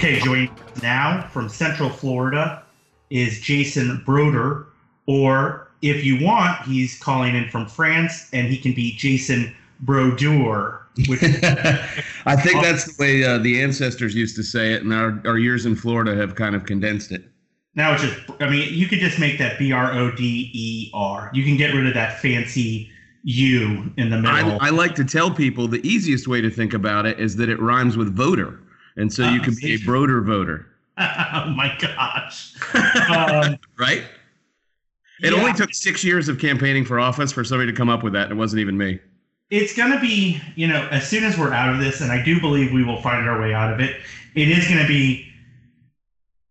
[0.00, 2.62] Okay, joining us now from Central Florida
[3.10, 4.68] is Jason Broder,
[5.04, 10.86] or if you want, he's calling in from France, and he can be Jason Brodeur.
[11.06, 11.22] Which
[12.24, 15.36] I think that's the way uh, the ancestors used to say it, and our, our
[15.36, 17.22] years in Florida have kind of condensed it.
[17.74, 20.90] now it's just, I mean, you could just make that B R O D E
[20.94, 21.30] R.
[21.34, 22.90] You can get rid of that fancy
[23.24, 24.58] U in the I, middle.
[24.62, 27.60] I like to tell people the easiest way to think about it is that it
[27.60, 28.60] rhymes with voter,
[28.96, 30.66] and so you can be a broder voter,
[30.98, 32.54] oh my gosh.
[33.10, 34.04] Um, right?
[35.22, 35.38] It yeah.
[35.38, 38.24] only took six years of campaigning for office for somebody to come up with that.
[38.24, 39.00] and It wasn't even me.
[39.50, 42.22] it's going to be, you know, as soon as we're out of this, and I
[42.22, 44.00] do believe we will find our way out of it,
[44.34, 45.26] it is going to be,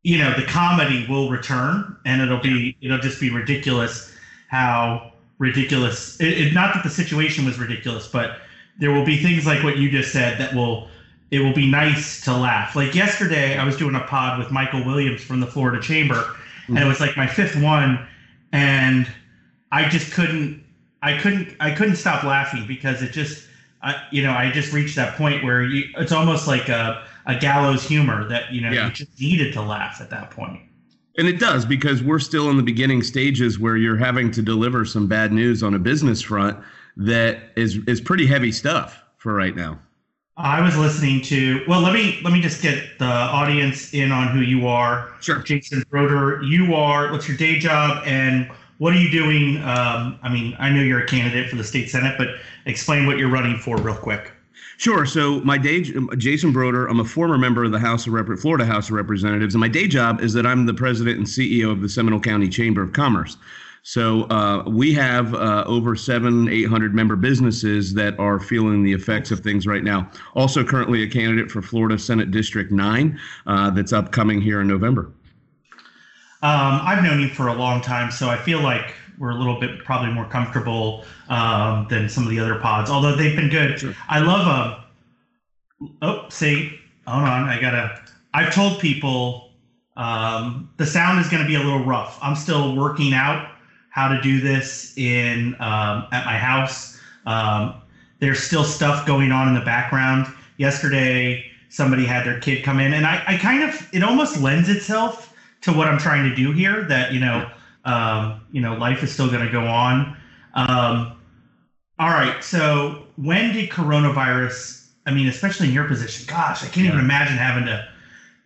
[0.03, 4.13] you know, the comedy will return and it'll be, it'll just be ridiculous
[4.49, 8.39] how ridiculous, it, it, not that the situation was ridiculous, but
[8.79, 10.89] there will be things like what you just said that will,
[11.31, 12.75] it will be nice to laugh.
[12.75, 16.35] Like yesterday, I was doing a pod with Michael Williams from the Florida Chamber,
[16.67, 18.07] and it was like my fifth one,
[18.51, 19.07] and
[19.71, 20.63] I just couldn't
[21.01, 23.47] I couldn't I couldn't stop laughing because it just
[23.81, 27.37] I, you know I just reached that point where you, it's almost like a, a
[27.39, 28.87] gallows humor that you know Yeah.
[28.87, 30.61] you just needed to laugh at that point.
[31.17, 34.85] And it does because we're still in the beginning stages where you're having to deliver
[34.85, 36.57] some bad news on a business front
[36.97, 39.79] that is is pretty heavy stuff for right now.
[40.39, 44.29] I was listening to well let me let me just get the audience in on
[44.29, 45.13] who you are.
[45.19, 45.39] Sure.
[45.39, 49.57] Jason Brodeur, you are what's your day job and what are you doing?
[49.57, 52.29] Um, I mean, I know you're a candidate for the state senate, but
[52.65, 54.31] explain what you're running for real quick.
[54.77, 55.05] Sure.
[55.05, 55.81] So my day,
[56.15, 59.53] Jason Brodeur, I'm a former member of the House of Rep- Florida House of Representatives,
[59.53, 62.47] and my day job is that I'm the president and CEO of the Seminole County
[62.47, 63.35] Chamber of Commerce.
[63.89, 68.93] So uh, we have uh, over seven, eight hundred member businesses that are feeling the
[68.93, 70.11] effects of things right now.
[70.35, 75.11] Also, currently a candidate for Florida Senate District Nine, uh, that's upcoming here in November.
[76.43, 79.59] Um, I've known you for a long time, so I feel like we're a little
[79.59, 83.79] bit probably more comfortable um, than some of the other pods, although they've been good.
[83.79, 83.95] Sure.
[84.07, 84.47] I love
[85.81, 87.99] um oh see hold on I gotta
[88.35, 89.49] I've told people
[89.97, 92.19] um, the sound is gonna be a little rough.
[92.21, 93.48] I'm still working out
[93.89, 96.97] how to do this in um, at my house.
[97.25, 97.75] Um,
[98.19, 100.27] there's still stuff going on in the background.
[100.57, 104.69] Yesterday somebody had their kid come in and I, I kind of it almost lends
[104.69, 107.49] itself to what I'm trying to do here that you know
[107.85, 110.17] um, you know life is still gonna go on.
[110.53, 111.19] Um,
[111.99, 112.43] all right.
[112.43, 114.87] So when did coronavirus?
[115.05, 117.87] I mean, especially in your position, gosh, I can't even imagine having to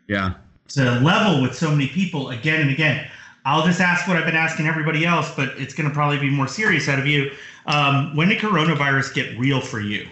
[0.07, 0.33] Yeah.
[0.69, 3.07] to level with so many people again and again.
[3.45, 6.29] I'll just ask what I've been asking everybody else, but it's going to probably be
[6.29, 7.31] more serious out of you.
[7.65, 10.07] Um, when did coronavirus get real for you?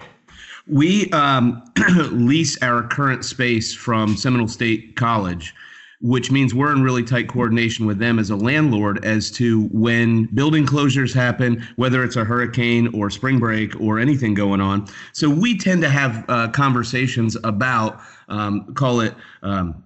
[0.67, 1.63] We um,
[2.11, 5.53] lease our current space from Seminole State College,
[6.01, 10.25] which means we're in really tight coordination with them as a landlord as to when
[10.33, 14.87] building closures happen, whether it's a hurricane or spring break or anything going on.
[15.13, 19.83] So we tend to have uh, conversations about, um, call it, um,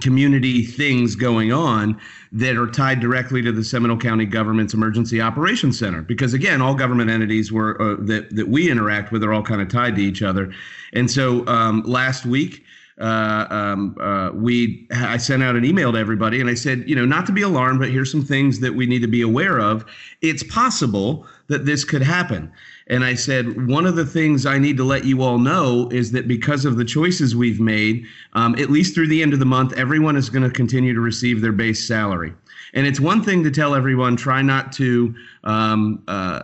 [0.00, 1.98] community things going on
[2.32, 6.02] that are tied directly to the Seminole County government's emergency operations center.
[6.02, 9.62] Because again all government entities were uh, that that we interact with are all kind
[9.62, 10.52] of tied to each other.
[10.92, 12.63] And so um, last week
[13.00, 16.94] uh, um, uh, we I sent out an email to everybody and I said, you
[16.94, 19.58] know, not to be alarmed, but here's some things that we need to be aware
[19.58, 19.84] of.
[20.22, 22.52] It's possible that this could happen.
[22.86, 26.12] And I said, one of the things I need to let you all know is
[26.12, 29.46] that because of the choices we've made, um, at least through the end of the
[29.46, 32.34] month, everyone is going to continue to receive their base salary.
[32.74, 35.14] And it's one thing to tell everyone try not to,
[35.44, 36.42] um, uh,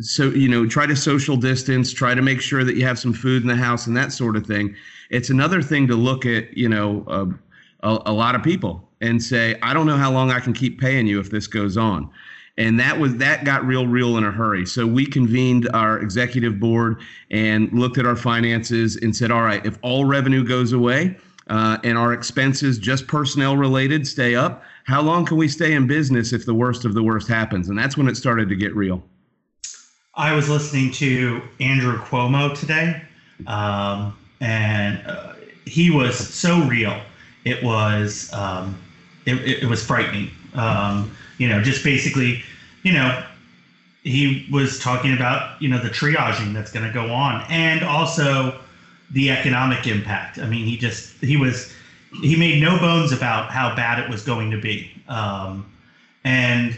[0.00, 3.12] so you know, try to social distance, try to make sure that you have some
[3.12, 4.74] food in the house and that sort of thing.
[5.10, 7.26] It's another thing to look at, you know, uh,
[7.82, 10.80] a, a lot of people and say, I don't know how long I can keep
[10.80, 12.10] paying you if this goes on.
[12.58, 14.64] And that was that got real, real in a hurry.
[14.64, 19.64] So we convened our executive board and looked at our finances and said, all right,
[19.66, 25.00] if all revenue goes away uh, and our expenses, just personnel related, stay up, how
[25.00, 27.68] long can we stay in business if the worst of the worst happens?
[27.68, 29.02] And that's when it started to get real.
[30.14, 33.02] I was listening to Andrew Cuomo today,
[33.46, 35.34] um, and uh,
[35.66, 36.98] he was so real.
[37.44, 38.80] It was um,
[39.26, 40.30] it, it, it was frightening.
[40.54, 42.42] Um, you know, just basically,
[42.82, 43.24] you know,
[44.04, 48.58] he was talking about you know the triaging that's going to go on, and also
[49.10, 50.38] the economic impact.
[50.38, 51.72] I mean, he just he was
[52.22, 55.70] he made no bones about how bad it was going to be, um,
[56.24, 56.76] and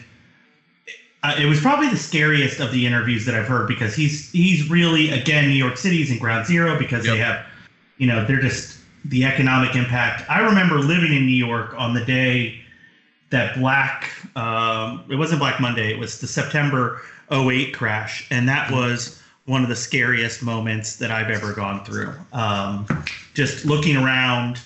[1.39, 5.11] it was probably the scariest of the interviews that I've heard because he's he's really
[5.11, 7.45] again New York City's in ground zero because they have
[7.99, 10.29] you know they're just the economic impact.
[10.31, 12.61] I remember living in New York on the day
[13.31, 18.27] that Black, um, it wasn't Black Monday, it was the September 08 crash.
[18.31, 22.12] And that was one of the scariest moments that I've ever gone through.
[22.35, 22.87] Um,
[23.33, 24.61] just looking around,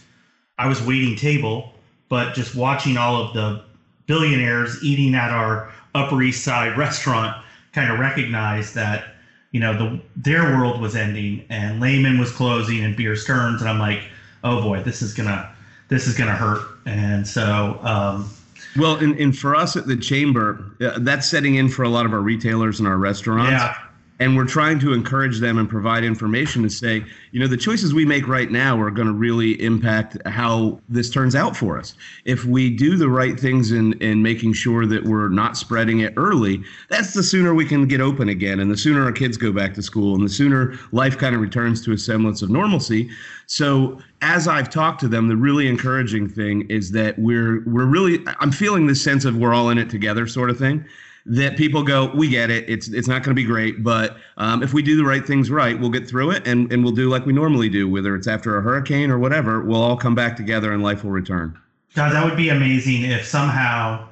[0.59, 1.73] I was waiting table,
[2.09, 3.65] but just watching all of the
[4.07, 7.37] billionaires eating at our Upper East Side restaurant
[7.73, 9.15] kind of recognized that,
[9.53, 13.61] you know, the their world was ending and Lehman was closing and Bear Stearns.
[13.61, 14.03] And I'm like,
[14.43, 15.55] oh boy, this is gonna
[15.89, 16.67] this is gonna hurt.
[16.87, 18.29] And so um,
[18.77, 22.05] well, and, and for us at the chamber, uh, that's setting in for a lot
[22.05, 23.53] of our retailers and our restaurants.
[23.53, 23.77] Yeah.
[24.23, 27.93] And we're trying to encourage them and provide information to say, you know, the choices
[27.93, 31.95] we make right now are going to really impact how this turns out for us.
[32.25, 36.15] If we do the right things in, in making sure that we're not spreading it
[36.17, 38.61] early, that's the sooner we can get open again.
[38.61, 41.41] And the sooner our kids go back to school and the sooner life kind of
[41.41, 43.11] returns to a semblance of normalcy.
[43.47, 48.25] So as I've talked to them, the really encouraging thing is that we're we're really
[48.39, 50.85] I'm feeling this sense of we're all in it together sort of thing
[51.27, 52.69] that people go, we get it.
[52.69, 55.51] It's it's not going to be great, but um, if we do the right things
[55.51, 58.27] right, we'll get through it, and and we'll do like we normally do, whether it's
[58.27, 59.63] after a hurricane or whatever.
[59.63, 61.59] We'll all come back together, and life will return.
[61.95, 64.09] God, that would be amazing if somehow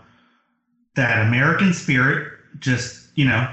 [0.94, 3.52] that American spirit just you know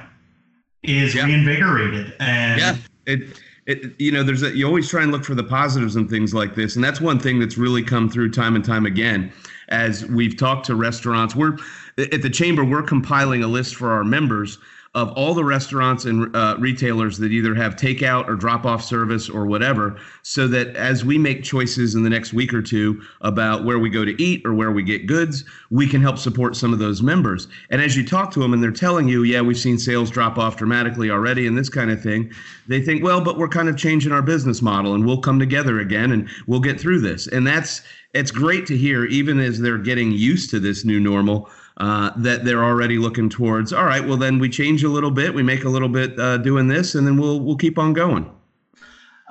[0.83, 1.25] is yeah.
[1.25, 2.75] reinvigorated and yeah.
[3.05, 6.09] It, it, you know, there's a, you always try and look for the positives and
[6.09, 9.31] things like this, and that's one thing that's really come through time and time again
[9.69, 11.35] as we've talked to restaurants.
[11.35, 11.57] We're
[11.97, 14.59] at the chamber, we're compiling a list for our members
[14.95, 19.29] of all the restaurants and uh, retailers that either have takeout or drop off service
[19.29, 23.63] or whatever, so that as we make choices in the next week or two about
[23.63, 26.73] where we go to eat or where we get goods, we can help support some
[26.73, 27.47] of those members.
[27.69, 30.39] And as you talk to them and they're telling you, yeah, we've seen sales drop
[30.39, 32.31] off dramatically already and this kind of thing,
[32.67, 35.79] they think, well, but we're kind of changing our business model and we'll come together
[35.79, 37.27] again and we'll get through this.
[37.27, 37.83] And that's
[38.15, 42.43] it's great to hear, even as they're getting used to this new normal uh, that
[42.43, 43.71] they're already looking towards.
[43.71, 46.37] All right, well then we change a little bit, we make a little bit uh,
[46.37, 48.29] doing this, and then we'll we'll keep on going.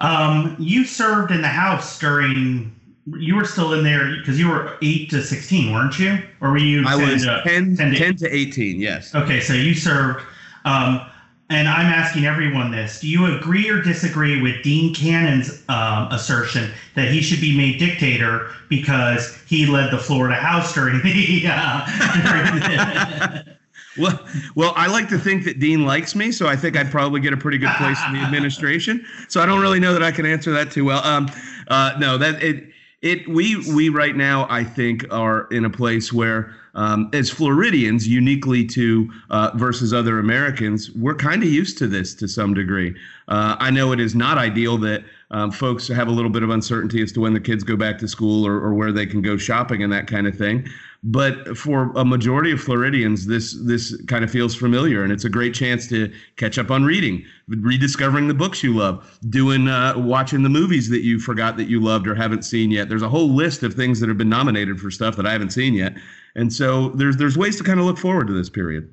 [0.01, 2.73] Um, you served in the house during.
[3.09, 6.19] You were still in there because you were eight to sixteen, weren't you?
[6.41, 6.85] Or were you?
[6.87, 8.81] I was to, 10, 10, to, 10 to eighteen.
[8.81, 9.15] Yes.
[9.15, 10.25] Okay, so you served.
[10.65, 11.01] Um,
[11.49, 16.71] and I'm asking everyone this: Do you agree or disagree with Dean Cannon's um, assertion
[16.95, 21.45] that he should be made dictator because he led the Florida House during the?
[21.47, 23.43] Uh,
[23.99, 27.21] well, well, I like to think that Dean likes me, so I think I'd probably
[27.21, 29.05] get a pretty good place in the administration.
[29.29, 31.05] So I don't really know that I can answer that too well.
[31.05, 31.31] Um,
[31.69, 32.71] uh, no, that it
[33.07, 38.07] it we we right now I think are in a place where um, as Floridians,
[38.07, 42.95] uniquely to uh, versus other Americans, we're kind of used to this to some degree.
[43.29, 46.51] Uh, I know it is not ideal that um, folks have a little bit of
[46.51, 49.23] uncertainty as to when the kids go back to school or, or where they can
[49.23, 50.69] go shopping and that kind of thing.
[51.03, 55.29] But for a majority of Floridians, this this kind of feels familiar, and it's a
[55.29, 60.43] great chance to catch up on reading, rediscovering the books you love, doing uh, watching
[60.43, 62.89] the movies that you forgot that you loved or haven't seen yet.
[62.89, 65.51] There's a whole list of things that have been nominated for stuff that I haven't
[65.51, 65.95] seen yet,
[66.35, 68.93] and so there's there's ways to kind of look forward to this period.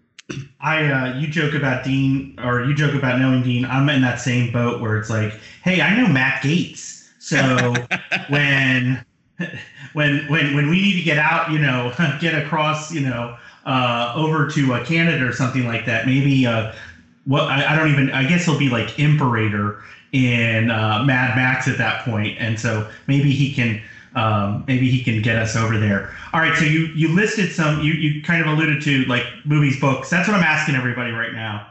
[0.59, 3.65] I uh, you joke about Dean or you joke about knowing Dean.
[3.65, 5.33] I'm in that same boat where it's like,
[5.63, 7.09] hey, I know Matt Gaetz.
[7.19, 7.73] So
[8.29, 9.03] when
[9.93, 14.13] when when when we need to get out, you know, get across, you know, uh,
[14.15, 16.73] over to uh, Canada or something like that, maybe uh,
[17.25, 19.83] what I, I don't even I guess he'll be like Imperator
[20.13, 23.81] in uh, Mad Max at that point, and so maybe he can
[24.15, 26.13] um, maybe he can get us over there.
[26.33, 27.81] All right, so you you listed some.
[27.81, 30.09] You you kind of alluded to like movies, books.
[30.09, 31.67] That's what I'm asking everybody right now.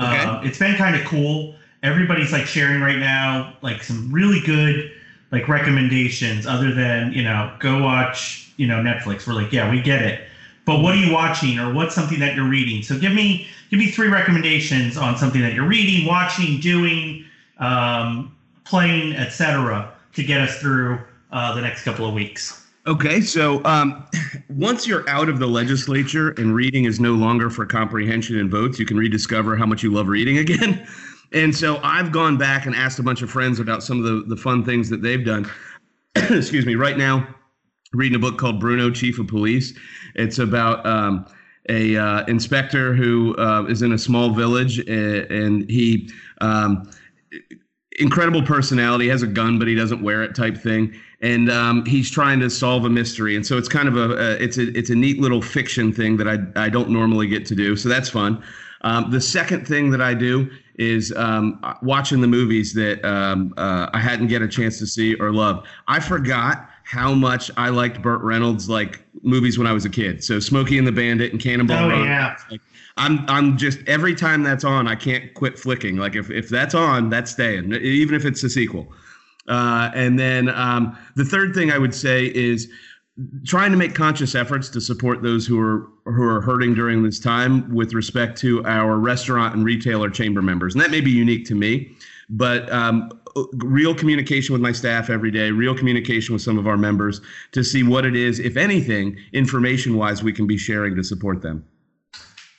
[0.00, 0.18] Okay.
[0.18, 1.54] Um, it's been kind of cool.
[1.82, 4.90] Everybody's like sharing right now, like some really good
[5.32, 6.46] like recommendations.
[6.46, 9.26] Other than you know, go watch you know Netflix.
[9.26, 10.28] We're like, yeah, we get it.
[10.64, 12.82] But what are you watching, or what's something that you're reading?
[12.82, 17.24] So give me give me three recommendations on something that you're reading, watching, doing,
[17.58, 18.34] um,
[18.64, 21.00] playing, etc., to get us through
[21.32, 22.66] uh, the next couple of weeks.
[22.86, 24.04] Okay, so um,
[24.48, 28.78] once you're out of the legislature and reading is no longer for comprehension and votes,
[28.78, 30.86] you can rediscover how much you love reading again.
[31.32, 34.34] And so I've gone back and asked a bunch of friends about some of the,
[34.34, 35.50] the fun things that they've done.
[36.14, 37.26] Excuse me, right now,
[37.92, 39.72] reading a book called Bruno, Chief of Police.
[40.14, 41.26] It's about um,
[41.68, 46.10] a uh, inspector who uh, is in a small village and, and he.
[46.40, 46.90] Um,
[47.98, 50.94] incredible personality has a gun but he doesn't wear it type thing.
[51.20, 53.36] And um, he's trying to solve a mystery.
[53.36, 56.28] And so it's kind of a, it's a it's a neat little fiction thing that
[56.28, 57.76] I, I don't normally get to do.
[57.76, 58.42] So that's fun.
[58.82, 63.88] Um, the second thing that I do is um, watching the movies that um, uh,
[63.92, 65.64] I hadn't get a chance to see or love.
[65.86, 70.22] I forgot how much I liked Burt Reynolds like movies when I was a kid.
[70.22, 72.04] So Smokey and the Bandit and Cannonball Oh Run.
[72.04, 72.36] yeah.
[72.50, 72.60] Like,
[72.96, 75.96] I'm I'm just every time that's on, I can't quit flicking.
[75.96, 78.92] Like if if that's on, that's staying, even if it's a sequel.
[79.48, 82.68] Uh, and then um, the third thing I would say is
[83.44, 87.18] trying to make conscious efforts to support those who are who are hurting during this
[87.18, 91.46] time with respect to our restaurant and retailer chamber members, and that may be unique
[91.46, 91.94] to me,
[92.28, 93.10] but um,
[93.54, 97.20] real communication with my staff every day, real communication with some of our members
[97.52, 101.42] to see what it is, if anything, information wise, we can be sharing to support
[101.42, 101.64] them.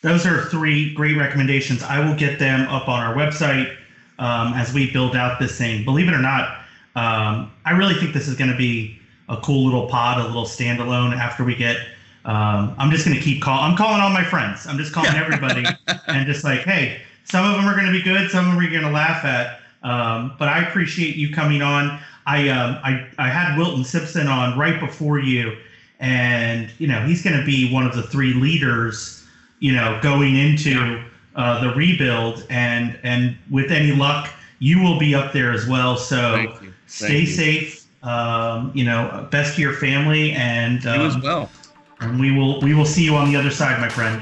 [0.01, 1.81] Those are three great recommendations.
[1.83, 3.75] I will get them up on our website
[4.19, 5.85] um, as we build out this thing.
[5.85, 6.59] Believe it or not,
[6.95, 8.99] um, I really think this is going to be
[9.29, 11.15] a cool little pod, a little standalone.
[11.15, 11.77] After we get,
[12.25, 13.71] um, I'm just going to keep calling.
[13.71, 14.67] I'm calling all my friends.
[14.67, 15.63] I'm just calling everybody
[16.07, 18.63] and just like, hey, some of them are going to be good, some of them
[18.63, 19.59] are going to laugh at.
[19.83, 21.99] Um, but I appreciate you coming on.
[22.25, 25.57] I, um, I I had Wilton Simpson on right before you,
[25.99, 29.23] and you know he's going to be one of the three leaders
[29.63, 31.03] you know, going into yeah.
[31.37, 35.95] uh, the rebuild, and and with any luck, you will be up there as well.
[35.95, 36.73] So Thank you.
[36.85, 37.25] stay you.
[37.25, 37.85] safe.
[38.03, 41.49] Um, you know, best to your family, and You as um, well.
[42.01, 44.21] and we will we will see you on the other side, my friend.